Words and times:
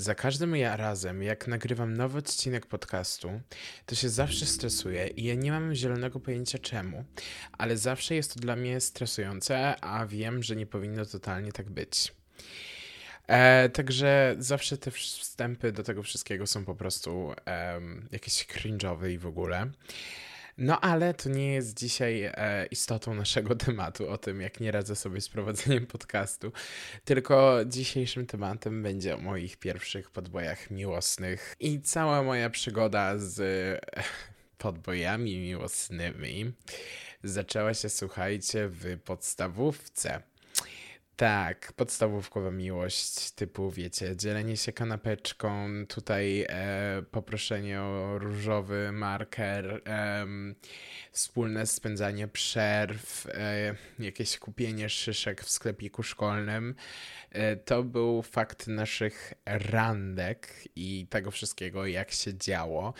Za 0.00 0.14
każdym 0.14 0.54
razem, 0.54 1.22
jak 1.22 1.48
nagrywam 1.48 1.96
nowy 1.96 2.18
odcinek 2.18 2.66
podcastu, 2.66 3.40
to 3.86 3.94
się 3.94 4.08
zawsze 4.08 4.46
stresuję 4.46 5.06
i 5.06 5.24
ja 5.24 5.34
nie 5.34 5.50
mam 5.52 5.74
zielonego 5.74 6.20
pojęcia 6.20 6.58
czemu, 6.58 7.04
ale 7.52 7.76
zawsze 7.76 8.14
jest 8.14 8.34
to 8.34 8.40
dla 8.40 8.56
mnie 8.56 8.80
stresujące, 8.80 9.80
a 9.80 10.06
wiem, 10.06 10.42
że 10.42 10.56
nie 10.56 10.66
powinno 10.66 11.06
totalnie 11.06 11.52
tak 11.52 11.70
być. 11.70 12.12
E, 13.26 13.68
także 13.68 14.36
zawsze 14.38 14.78
te 14.78 14.90
wstępy 14.90 15.72
do 15.72 15.82
tego 15.82 16.02
wszystkiego 16.02 16.46
są 16.46 16.64
po 16.64 16.74
prostu 16.74 17.34
e, 17.46 17.80
jakieś 18.10 18.46
cringe'owe 18.46 19.10
i 19.10 19.18
w 19.18 19.26
ogóle. 19.26 19.70
No 20.60 20.80
ale 20.80 21.14
to 21.14 21.28
nie 21.28 21.52
jest 21.52 21.78
dzisiaj 21.78 22.22
e, 22.24 22.66
istotą 22.66 23.14
naszego 23.14 23.56
tematu 23.66 24.08
o 24.08 24.18
tym, 24.18 24.40
jak 24.40 24.60
nie 24.60 24.70
radzę 24.70 24.96
sobie 24.96 25.20
z 25.20 25.28
prowadzeniem 25.28 25.86
podcastu, 25.86 26.52
tylko 27.04 27.58
dzisiejszym 27.66 28.26
tematem 28.26 28.82
będzie 28.82 29.14
o 29.14 29.18
moich 29.18 29.56
pierwszych 29.56 30.10
podbojach 30.10 30.70
miłosnych 30.70 31.54
i 31.60 31.80
cała 31.80 32.22
moja 32.22 32.50
przygoda 32.50 33.18
z 33.18 33.40
e, 33.40 34.02
podbojami 34.58 35.38
miłosnymi 35.38 36.52
zaczęła 37.24 37.74
się, 37.74 37.88
słuchajcie, 37.88 38.68
w 38.68 38.98
podstawówce. 39.04 40.22
Tak, 41.20 41.72
podstawówkowa 41.72 42.50
miłość, 42.50 43.30
typu 43.30 43.70
wiecie, 43.70 44.16
dzielenie 44.16 44.56
się 44.56 44.72
kanapeczką, 44.72 45.68
tutaj 45.88 46.46
e, 46.48 47.02
poproszenie 47.10 47.82
o 47.82 48.18
różowy 48.18 48.92
marker, 48.92 49.82
e, 49.86 50.26
wspólne 51.12 51.66
spędzanie 51.66 52.28
przerw, 52.28 53.26
e, 53.26 53.74
jakieś 53.98 54.38
kupienie 54.38 54.88
szyszek 54.88 55.44
w 55.44 55.50
sklepiku 55.50 56.02
szkolnym. 56.02 56.74
E, 57.30 57.56
to 57.56 57.82
był 57.82 58.22
fakt 58.22 58.66
naszych 58.66 59.34
randek 59.46 60.54
i 60.76 61.06
tego 61.10 61.30
wszystkiego, 61.30 61.86
jak 61.86 62.10
się 62.10 62.38
działo. 62.38 62.94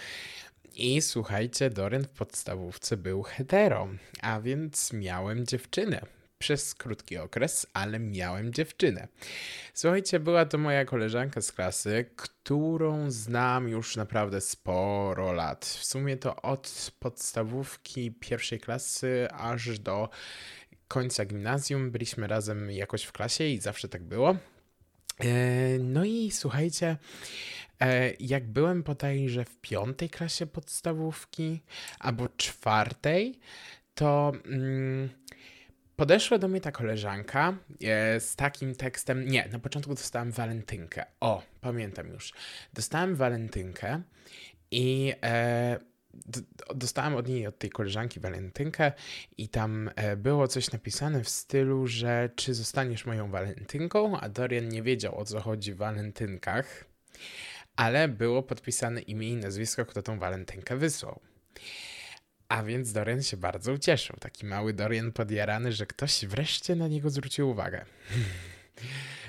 I 0.74 1.02
słuchajcie, 1.02 1.70
Doryn 1.70 2.04
w 2.04 2.10
podstawówce 2.10 2.96
był 2.96 3.22
hetero, 3.22 3.88
a 4.22 4.40
więc 4.40 4.92
miałem 4.92 5.46
dziewczynę 5.46 6.19
przez 6.40 6.74
krótki 6.74 7.18
okres, 7.18 7.66
ale 7.74 7.98
miałem 7.98 8.52
dziewczynę. 8.52 9.08
Słuchajcie, 9.74 10.20
była 10.20 10.46
to 10.46 10.58
moja 10.58 10.84
koleżanka 10.84 11.40
z 11.40 11.52
klasy, 11.52 12.10
którą 12.16 13.10
znam 13.10 13.68
już 13.68 13.96
naprawdę 13.96 14.40
sporo 14.40 15.32
lat. 15.32 15.64
W 15.64 15.84
sumie 15.84 16.16
to 16.16 16.36
od 16.42 16.92
podstawówki 16.98 18.12
pierwszej 18.12 18.60
klasy 18.60 19.28
aż 19.32 19.78
do 19.78 20.08
końca 20.88 21.24
gimnazjum 21.24 21.90
byliśmy 21.90 22.26
razem 22.26 22.70
jakoś 22.70 23.04
w 23.04 23.12
klasie 23.12 23.44
i 23.44 23.58
zawsze 23.58 23.88
tak 23.88 24.02
było. 24.02 24.36
E, 25.18 25.78
no 25.78 26.04
i 26.04 26.30
słuchajcie, 26.30 26.96
e, 27.80 28.12
jak 28.20 28.48
byłem 28.48 28.82
bodajże 28.82 29.44
w 29.44 29.56
piątej 29.56 30.10
klasie 30.10 30.46
podstawówki 30.46 31.60
albo 31.98 32.28
czwartej, 32.36 33.40
to. 33.94 34.32
Podeszła 36.00 36.38
do 36.38 36.48
mnie 36.48 36.60
ta 36.60 36.72
koleżanka 36.72 37.56
e, 37.82 38.20
z 38.20 38.36
takim 38.36 38.74
tekstem. 38.74 39.28
Nie, 39.28 39.48
na 39.48 39.58
początku 39.58 39.94
dostałem 39.94 40.32
walentynkę. 40.32 41.04
O, 41.20 41.42
pamiętam 41.60 42.08
już. 42.08 42.32
Dostałem 42.72 43.16
walentynkę 43.16 44.02
i 44.70 45.12
e, 45.22 45.78
dostałem 46.74 47.14
od 47.14 47.28
niej, 47.28 47.46
od 47.46 47.58
tej 47.58 47.70
koleżanki 47.70 48.20
walentynkę 48.20 48.92
i 49.38 49.48
tam 49.48 49.90
e, 49.96 50.16
było 50.16 50.48
coś 50.48 50.72
napisane 50.72 51.24
w 51.24 51.28
stylu, 51.28 51.86
że 51.86 52.30
czy 52.36 52.54
zostaniesz 52.54 53.06
moją 53.06 53.30
walentynką, 53.30 54.20
a 54.20 54.28
Dorian 54.28 54.68
nie 54.68 54.82
wiedział 54.82 55.18
o 55.18 55.24
co 55.24 55.40
chodzi 55.40 55.72
w 55.74 55.76
walentynkach, 55.76 56.84
ale 57.76 58.08
było 58.08 58.42
podpisane 58.42 59.00
imię 59.00 59.28
i 59.28 59.36
nazwisko, 59.36 59.86
kto 59.86 60.02
tą 60.02 60.18
walentynkę 60.18 60.76
wysłał. 60.76 61.20
A 62.50 62.62
więc 62.62 62.92
Dorian 62.92 63.22
się 63.22 63.36
bardzo 63.36 63.72
ucieszył. 63.72 64.16
Taki 64.20 64.46
mały 64.46 64.72
Dorian 64.72 65.12
podjarany, 65.12 65.72
że 65.72 65.86
ktoś 65.86 66.26
wreszcie 66.26 66.76
na 66.76 66.88
niego 66.88 67.10
zwrócił 67.10 67.50
uwagę. 67.50 67.84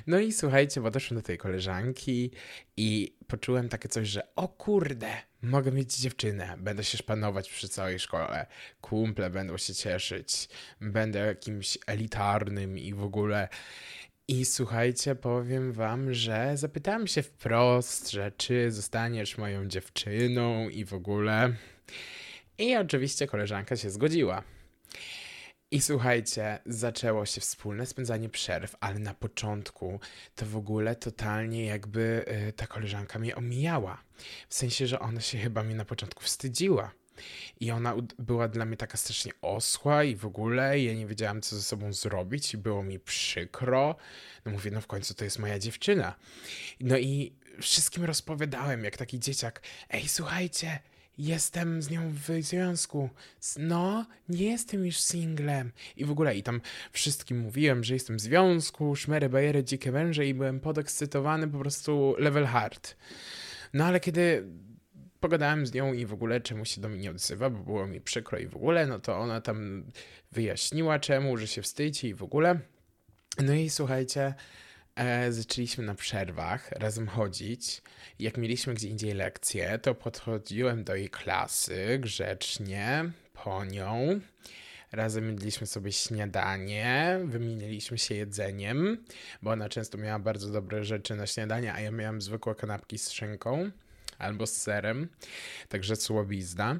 No 0.08 0.20
i 0.20 0.32
słuchajcie, 0.32 0.82
podeszłem 0.82 1.20
do 1.20 1.26
tej 1.28 1.38
koleżanki 1.38 2.32
i 2.78 3.16
poczułem 3.28 3.70
takie 3.70 3.90
coś, 3.90 4.08
że 4.08 4.36
o 4.36 4.48
kurde, 4.48 5.10
mogę 5.42 5.72
mieć 5.72 5.98
dziewczynę, 5.98 6.56
będę 6.58 6.84
się 6.84 6.98
szpanować 6.98 7.50
przy 7.50 7.70
całej 7.70 8.00
szkole, 8.00 8.46
kumple 8.82 9.30
będą 9.30 9.58
się 9.58 9.74
cieszyć, 9.74 10.50
będę 10.82 11.20
jakimś 11.20 11.78
elitarnym 11.88 12.78
i 12.78 12.94
w 12.94 13.04
ogóle. 13.04 13.48
I 14.28 14.46
słuchajcie, 14.46 15.16
powiem 15.16 15.74
wam, 15.74 16.14
że 16.14 16.52
zapytałem 16.58 17.08
się 17.08 17.24
wprost, 17.24 18.12
że 18.12 18.32
czy 18.32 18.72
zostaniesz 18.72 19.38
moją 19.38 19.68
dziewczyną 19.68 20.70
i 20.70 20.86
w 20.86 20.94
ogóle. 20.94 21.54
I 22.62 22.76
oczywiście 22.76 23.28
koleżanka 23.28 23.76
się 23.76 23.90
zgodziła. 23.90 24.44
I 25.72 25.82
słuchajcie, 25.82 26.60
zaczęło 26.66 27.26
się 27.26 27.42
wspólne 27.42 27.86
spędzanie 27.86 28.30
przerw, 28.30 28.76
ale 28.80 29.00
na 29.00 29.14
początku 29.14 30.00
to 30.36 30.46
w 30.46 30.56
ogóle 30.56 30.96
totalnie 30.96 31.66
jakby 31.66 32.26
y, 32.50 32.54
ta 32.54 32.68
koleżanka 32.68 33.20
mnie 33.20 33.36
omijała. 33.36 34.04
W 34.50 34.54
sensie, 34.54 34.88
że 34.88 35.00
ona 35.00 35.22
się 35.22 35.38
chyba 35.38 35.64
mnie 35.64 35.76
na 35.76 35.86
początku 35.86 36.24
wstydziła. 36.24 36.92
I 37.60 37.72
ona 37.72 37.96
była 38.20 38.48
dla 38.48 38.66
mnie 38.66 38.78
taka 38.78 38.98
strasznie 38.98 39.32
osła 39.42 40.04
i 40.04 40.16
w 40.16 40.26
ogóle 40.26 40.80
ja 40.80 40.94
nie 40.94 41.08
wiedziałam, 41.08 41.42
co 41.42 41.56
ze 41.56 41.62
sobą 41.62 41.94
zrobić 41.94 42.54
i 42.54 42.58
było 42.58 42.84
mi 42.84 43.00
przykro. 43.00 43.96
No 44.46 44.52
mówię, 44.52 44.72
no 44.72 44.82
w 44.82 44.88
końcu 44.88 45.14
to 45.14 45.24
jest 45.24 45.40
moja 45.40 45.60
dziewczyna. 45.60 46.16
No 46.80 46.98
i 46.98 47.36
wszystkim 47.62 48.04
rozpowiadałem, 48.04 48.84
jak 48.84 48.98
taki 48.98 49.20
dzieciak, 49.20 49.62
ej, 49.90 50.08
słuchajcie, 50.08 50.80
jestem 51.18 51.82
z 51.82 51.90
nią 51.90 52.10
w 52.10 52.44
związku. 52.44 53.10
No, 53.58 54.06
nie 54.30 54.46
jestem 54.46 54.86
już 54.86 54.98
singlem. 54.98 55.72
I 55.98 56.06
w 56.06 56.12
ogóle, 56.12 56.38
i 56.38 56.44
tam 56.44 56.62
wszystkim 56.92 57.40
mówiłem, 57.40 57.84
że 57.84 57.94
jestem 57.94 58.18
w 58.18 58.22
związku, 58.22 58.96
szmery, 58.96 59.30
bajery, 59.30 59.64
dzikie 59.64 59.92
węże 59.92 60.26
i 60.26 60.34
byłem 60.34 60.60
podekscytowany, 60.60 61.48
po 61.48 61.60
prostu 61.60 62.16
level 62.18 62.46
hard. 62.46 62.96
No 63.74 63.86
ale 63.86 64.00
kiedy 64.00 64.48
pogadałem 65.20 65.66
z 65.66 65.74
nią 65.74 65.94
i 65.94 66.06
w 66.06 66.14
ogóle 66.14 66.42
czemu 66.42 66.66
się 66.66 66.82
do 66.82 66.90
mnie 66.90 67.00
nie 67.00 67.12
odzywa, 67.12 67.50
bo 67.50 67.60
było 67.64 67.88
mi 67.88 68.02
przykro 68.02 68.38
i 68.38 68.48
w 68.48 68.56
ogóle, 68.56 68.88
no 68.88 69.00
to 69.00 69.18
ona 69.18 69.42
tam 69.42 69.84
wyjaśniła 70.32 71.00
czemu, 71.00 71.38
że 71.38 71.48
się 71.48 71.62
wstydzi 71.62 72.08
i 72.08 72.14
w 72.14 72.24
ogóle. 72.24 72.60
No 73.40 73.54
i 73.54 73.70
słuchajcie, 73.70 74.34
e, 75.02 75.32
zaczęliśmy 75.32 75.84
na 75.84 75.96
przerwach 75.96 76.72
razem 76.72 77.08
chodzić. 77.08 77.82
Jak 78.20 78.38
mieliśmy 78.38 78.74
gdzie 78.74 78.88
indziej 78.88 79.14
lekcje, 79.14 79.80
to 79.80 79.96
podchodziłem 79.96 80.84
do 80.84 80.96
jej 80.96 81.10
klasy 81.10 82.00
grzecznie 82.00 83.12
po 83.34 83.66
nią. 83.66 84.20
Razem 84.92 85.28
jedliśmy 85.30 85.68
sobie 85.68 85.92
śniadanie, 85.92 87.20
wymieniliśmy 87.26 87.98
się 87.98 88.16
jedzeniem, 88.16 89.06
bo 89.42 89.52
ona 89.52 89.70
często 89.70 89.98
miała 89.98 90.20
bardzo 90.20 90.52
dobre 90.52 90.84
rzeczy 90.84 91.16
na 91.16 91.28
śniadanie, 91.28 91.74
a 91.74 91.80
ja 91.80 91.92
miałam 91.92 92.22
zwykłe 92.22 92.56
kanapki 92.56 92.98
z 92.98 93.10
szynką 93.12 93.72
albo 94.18 94.48
z 94.48 94.54
serem, 94.54 95.08
także 95.70 95.96
słowizna. 95.96 96.80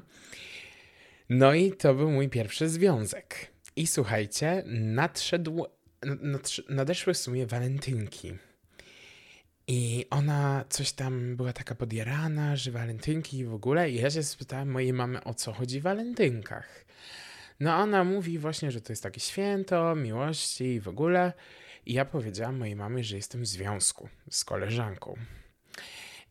No 1.28 1.54
i 1.54 1.72
to 1.72 1.94
był 1.94 2.10
mój 2.10 2.28
pierwszy 2.28 2.68
związek. 2.68 3.52
I 3.76 3.86
słuchajcie, 3.86 4.62
nadszedł 4.66 5.66
nadeszły 6.68 7.14
w 7.14 7.18
sumie 7.18 7.46
walentynki. 7.46 8.34
I 9.66 10.06
ona 10.10 10.64
coś 10.68 10.92
tam 10.92 11.36
była 11.36 11.52
taka 11.52 11.74
podjarana, 11.74 12.56
że 12.56 12.70
walentynki 12.70 13.38
i 13.38 13.44
w 13.44 13.54
ogóle. 13.54 13.90
I 13.90 13.94
ja 13.94 14.10
się 14.10 14.22
spytałem 14.22 14.70
mojej 14.70 14.92
mamy, 14.92 15.24
o 15.24 15.34
co 15.34 15.52
chodzi 15.52 15.80
w 15.80 15.82
walentynkach. 15.82 16.84
No 17.60 17.76
ona 17.76 18.04
mówi 18.04 18.38
właśnie, 18.38 18.70
że 18.70 18.80
to 18.80 18.92
jest 18.92 19.02
takie 19.02 19.20
święto 19.20 19.94
miłości 19.94 20.64
i 20.64 20.80
w 20.80 20.88
ogóle. 20.88 21.32
I 21.86 21.92
ja 21.92 22.04
powiedziałam 22.04 22.58
mojej 22.58 22.76
mamie, 22.76 23.04
że 23.04 23.16
jestem 23.16 23.42
w 23.42 23.46
związku 23.46 24.08
z 24.30 24.44
koleżanką. 24.44 25.16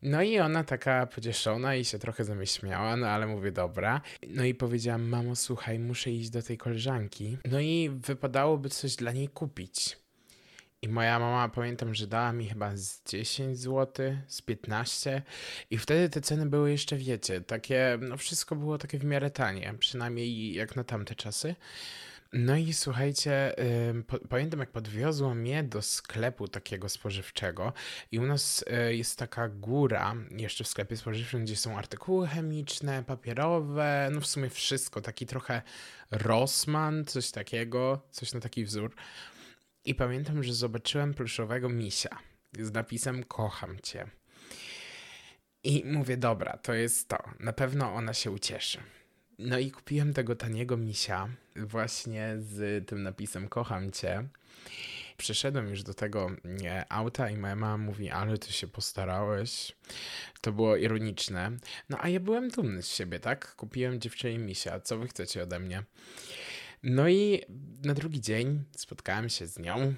No 0.02 0.22
i 0.22 0.40
ona 0.40 0.64
taka 0.64 1.08
pocieszona 1.08 1.76
i 1.76 1.86
się 1.86 2.00
trochę 2.00 2.24
zamyśmiała, 2.24 2.98
no 2.98 3.08
ale 3.08 3.28
mówię, 3.28 3.52
dobra. 3.52 4.02
No 4.28 4.44
i 4.44 4.56
powiedziałam, 4.56 5.10
mamo, 5.10 5.36
słuchaj, 5.36 5.80
muszę 5.80 6.12
iść 6.12 6.30
do 6.30 6.42
tej 6.42 6.58
koleżanki. 6.58 7.38
No 7.52 7.60
i 7.60 7.90
wypadałoby 7.90 8.70
coś 8.70 8.96
dla 8.96 9.12
niej 9.12 9.28
kupić. 9.28 9.98
I 10.82 10.88
moja 10.88 11.20
mama, 11.20 11.50
pamiętam, 11.50 11.96
że 11.96 12.08
dała 12.08 12.34
mi 12.34 12.50
chyba 12.50 12.72
z 12.76 13.04
10 13.06 13.58
zł, 13.58 14.16
z 14.28 14.42
15 14.42 15.22
i 15.70 15.78
wtedy 15.78 16.10
te 16.10 16.22
ceny 16.22 16.46
były 16.46 16.72
jeszcze, 16.72 16.98
wiecie, 16.98 17.42
takie, 17.42 17.98
no 18.02 18.18
wszystko 18.18 18.56
było 18.56 18.78
takie 18.78 18.98
w 19.00 19.04
miarę 19.04 19.32
tanie, 19.32 19.74
przynajmniej 19.80 20.54
jak 20.54 20.76
na 20.76 20.84
tamte 20.84 21.16
czasy. 21.16 21.56
No 22.34 22.56
i 22.56 22.74
słuchajcie, 22.74 23.56
pamiętam 24.30 24.60
jak 24.60 24.72
podwiozło 24.72 25.36
mnie 25.36 25.64
do 25.64 25.82
sklepu 25.82 26.48
takiego 26.48 26.90
spożywczego 26.90 27.74
i 28.12 28.20
u 28.20 28.26
nas 28.26 28.66
y, 28.90 28.96
jest 28.96 29.20
taka 29.20 29.50
góra 29.50 30.16
jeszcze 30.38 30.64
w 30.64 30.68
sklepie 30.68 30.98
spożywczym, 30.98 31.44
gdzie 31.44 31.56
są 31.56 31.78
artykuły 31.78 32.28
chemiczne, 32.28 33.04
papierowe, 33.04 34.10
no 34.12 34.22
w 34.22 34.28
sumie 34.28 34.50
wszystko, 34.50 35.02
taki 35.02 35.26
trochę 35.26 35.62
Rossmann, 36.12 37.06
coś 37.06 37.32
takiego, 37.32 38.02
coś 38.12 38.34
na 38.34 38.40
taki 38.40 38.66
wzór. 38.66 38.96
I 39.86 39.96
pamiętam, 39.96 40.44
że 40.44 40.54
zobaczyłem 40.54 41.14
pluszowego 41.14 41.70
misia 41.70 42.18
z 42.60 42.72
napisem 42.72 43.24
kocham 43.24 43.80
cię. 43.84 44.08
I 45.64 45.84
mówię, 45.86 46.18
dobra, 46.18 46.58
to 46.58 46.74
jest 46.74 47.08
to. 47.08 47.18
Na 47.40 47.54
pewno 47.54 47.94
ona 47.94 48.14
się 48.14 48.32
ucieszy. 48.32 48.82
No 49.44 49.60
i 49.60 49.72
kupiłem 49.72 50.14
tego 50.14 50.36
taniego 50.36 50.78
misia, 50.78 51.30
właśnie 51.56 52.36
z 52.40 52.88
tym 52.88 53.04
napisem 53.04 53.48
Kocham 53.48 53.92
cię. 53.92 54.28
Przyszedłem 55.18 55.70
już 55.70 55.84
do 55.84 55.94
tego 55.94 56.32
auta 56.90 57.30
i 57.30 57.38
moja 57.38 57.56
mama 57.56 57.78
mówi, 57.78 58.10
ale 58.10 58.38
ty 58.38 58.54
się 58.54 58.68
postarałeś. 58.68 59.76
To 60.42 60.52
było 60.52 60.76
ironiczne. 60.76 61.52
No 61.90 61.98
a 62.02 62.10
ja 62.10 62.20
byłem 62.20 62.50
dumny 62.50 62.84
z 62.84 62.88
siebie, 62.88 63.20
tak? 63.20 63.56
Kupiłem 63.56 64.02
dziewczynie 64.02 64.40
misia, 64.40 64.80
co 64.80 64.98
wy 64.98 65.08
chcecie 65.08 65.44
ode 65.44 65.60
mnie? 65.60 65.84
No 66.84 67.10
i 67.10 67.42
na 67.84 67.94
drugi 67.94 68.22
dzień 68.22 68.64
spotkałem 68.78 69.30
się 69.30 69.48
z 69.48 69.60
nią 69.60 69.94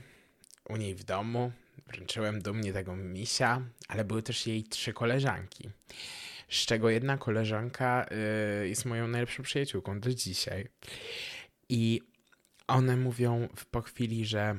u 0.69 0.77
niej 0.77 0.95
w 0.95 1.03
domu. 1.03 1.51
Wręczyłem 1.87 2.41
dumnie 2.41 2.73
tego 2.73 2.95
misia, 2.95 3.61
ale 3.87 4.05
były 4.05 4.23
też 4.23 4.47
jej 4.47 4.63
trzy 4.63 4.93
koleżanki. 4.93 5.69
Z 6.53 6.65
czego 6.65 6.89
jedna 6.89 7.17
koleżanka 7.17 8.05
y, 8.61 8.67
jest 8.67 8.85
moją 8.85 9.07
najlepszą 9.07 9.43
przyjaciółką 9.43 9.99
do 9.99 10.13
dzisiaj. 10.13 10.67
I 11.69 12.01
one 12.67 12.97
mówią 12.97 13.47
po 13.71 13.81
chwili, 13.81 14.25
że 14.25 14.55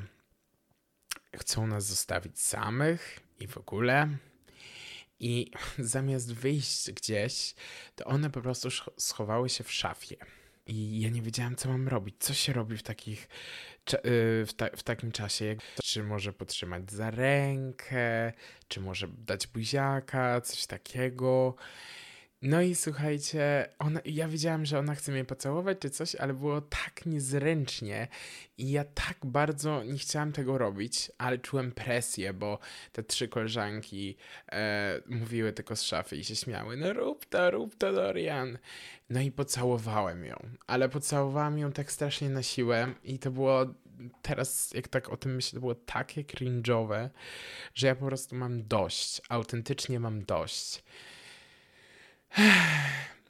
chcą 1.36 1.66
nas 1.66 1.86
zostawić 1.86 2.40
samych 2.40 3.20
i 3.40 3.46
w 3.46 3.58
ogóle. 3.58 4.08
I 5.20 5.50
zamiast 5.78 6.34
wyjść 6.34 6.92
gdzieś, 6.92 7.54
to 7.94 8.04
one 8.04 8.30
po 8.30 8.40
prostu 8.40 8.68
schowały 8.96 9.48
się 9.48 9.64
w 9.64 9.72
szafie. 9.72 10.16
I 10.66 11.00
ja 11.00 11.10
nie 11.10 11.22
wiedziałem, 11.22 11.56
co 11.56 11.68
mam 11.68 11.88
robić. 11.88 12.14
Co 12.18 12.34
się 12.34 12.52
robi 12.52 12.76
w 12.76 12.82
takich 12.82 13.28
y, 13.92 13.98
w, 14.46 14.50
ta 14.56 14.68
w, 14.76 14.82
takim 14.82 15.12
czasie, 15.12 15.56
czy 15.82 16.02
może 16.02 16.32
potrzymać 16.32 16.90
za 16.92 17.10
rękę, 17.10 18.32
czy 18.68 18.80
może 18.80 19.08
dać 19.08 19.46
buziaka, 19.46 20.40
coś 20.40 20.66
takiego. 20.66 21.54
No 22.44 22.62
i 22.62 22.74
słuchajcie, 22.74 23.68
ona, 23.78 24.00
ja 24.04 24.28
wiedziałam, 24.28 24.66
że 24.66 24.78
ona 24.78 24.94
chce 24.94 25.12
mnie 25.12 25.24
pocałować 25.24 25.78
czy 25.80 25.90
coś, 25.90 26.14
ale 26.14 26.34
było 26.34 26.60
tak 26.60 27.06
niezręcznie 27.06 28.08
i 28.58 28.70
ja 28.70 28.84
tak 28.84 29.18
bardzo 29.24 29.84
nie 29.84 29.98
chciałam 29.98 30.32
tego 30.32 30.58
robić, 30.58 31.12
ale 31.18 31.38
czułem 31.38 31.72
presję, 31.72 32.32
bo 32.32 32.58
te 32.92 33.02
trzy 33.02 33.28
koleżanki 33.28 34.16
e, 34.52 35.00
mówiły 35.06 35.52
tylko 35.52 35.76
z 35.76 35.82
szafy 35.82 36.16
i 36.16 36.24
się 36.24 36.36
śmiały. 36.36 36.76
No 36.76 36.92
rób 36.92 37.26
to, 37.26 37.50
rób 37.50 37.74
to, 37.74 37.92
Dorian. 37.92 38.58
No 39.10 39.20
i 39.20 39.32
pocałowałem 39.32 40.24
ją, 40.24 40.36
ale 40.66 40.88
pocałowałam 40.88 41.58
ją 41.58 41.72
tak 41.72 41.92
strasznie 41.92 42.30
na 42.30 42.42
siłę 42.42 42.94
i 43.04 43.18
to 43.18 43.30
było 43.30 43.66
teraz, 44.22 44.74
jak 44.74 44.88
tak 44.88 45.08
o 45.08 45.16
tym 45.16 45.34
myślę, 45.34 45.56
to 45.56 45.60
było 45.60 45.74
takie 45.74 46.24
cringe'owe, 46.24 47.08
że 47.74 47.86
ja 47.86 47.94
po 47.94 48.06
prostu 48.06 48.36
mam 48.36 48.68
dość, 48.68 49.22
autentycznie 49.28 50.00
mam 50.00 50.24
dość. 50.24 50.82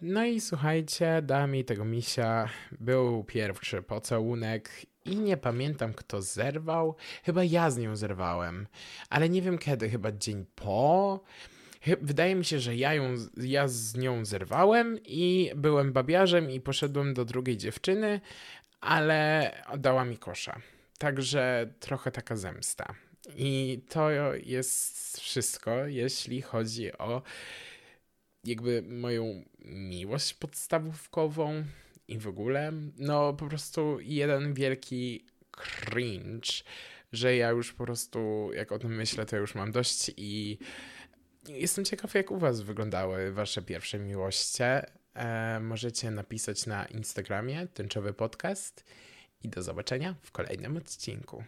No 0.03 0.25
i 0.25 0.41
słuchajcie, 0.41 1.23
dała 1.23 1.47
mi 1.47 1.65
tego 1.65 1.85
misia. 1.85 2.49
Był 2.81 3.25
pierwszy 3.25 3.83
pocałunek 3.83 4.71
i 5.05 5.17
nie 5.17 5.37
pamiętam 5.37 5.95
kto 5.95 6.23
zerwał. 6.23 6.97
Chyba 7.25 7.45
ja 7.45 7.71
z 7.71 7.79
nią 7.79 7.97
zerwałem, 7.97 8.67
ale 9.11 9.29
nie 9.29 9.43
wiem 9.43 9.59
kiedy, 9.59 9.91
chyba 9.91 10.13
dzień 10.13 10.47
po. 10.55 11.21
Wydaje 12.03 12.35
mi 12.35 12.45
się, 12.45 12.61
że 12.61 12.77
ja, 12.77 12.95
ją, 12.95 13.15
ja 13.37 13.69
z 13.69 13.97
nią 13.97 14.25
zerwałem 14.25 14.99
i 15.05 15.51
byłem 15.57 15.93
babiarzem 15.93 16.51
i 16.51 16.61
poszedłem 16.61 17.15
do 17.15 17.25
drugiej 17.25 17.57
dziewczyny, 17.57 18.21
ale 18.81 19.51
dała 19.79 20.05
mi 20.05 20.19
kosza. 20.19 20.61
Także 20.99 21.73
trochę 21.81 22.11
taka 22.11 22.37
zemsta. 22.37 22.95
I 23.37 23.81
to 23.89 24.11
jest 24.35 25.21
wszystko, 25.21 25.87
jeśli 25.87 26.43
chodzi 26.43 26.99
o 26.99 27.23
jakby 28.45 28.83
moją 28.83 29.45
miłość 29.65 30.35
podstawówkową 30.35 31.65
i 32.09 32.19
w 32.19 32.29
ogóle, 32.29 32.73
no 32.99 33.33
po 33.33 33.47
prostu 33.47 33.99
jeden 34.01 34.55
wielki 34.55 35.25
cringe, 35.51 36.63
że 37.13 37.37
ja 37.37 37.51
już 37.51 37.73
po 37.73 37.85
prostu, 37.85 38.51
jak 38.55 38.73
o 38.73 38.79
tym 38.79 38.97
myślę, 38.97 39.27
to 39.27 39.37
już 39.37 39.55
mam 39.55 39.73
dość 39.73 40.11
i 40.17 40.59
jestem 41.49 41.85
ciekaw, 41.85 42.15
jak 42.15 42.31
u 42.31 42.39
was 42.39 42.61
wyglądały 42.61 43.33
wasze 43.33 43.63
pierwsze 43.63 43.99
miłoście. 43.99 44.87
E, 45.15 45.61
możecie 45.61 46.11
napisać 46.11 46.67
na 46.67 46.85
Instagramie 46.85 47.67
Tęczowy 47.67 48.13
Podcast 48.13 48.85
i 49.43 49.49
do 49.49 49.63
zobaczenia 49.63 50.15
w 50.23 50.33
kolejnym 50.33 50.77
odcinku. 50.77 51.43